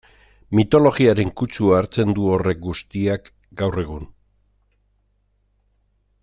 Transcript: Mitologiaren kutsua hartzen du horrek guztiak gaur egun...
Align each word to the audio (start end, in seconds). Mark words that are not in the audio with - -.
Mitologiaren 0.59 1.33
kutsua 1.41 1.75
hartzen 1.79 2.15
du 2.19 2.25
horrek 2.37 2.63
guztiak 2.65 3.29
gaur 3.61 3.81
egun... 3.85 4.11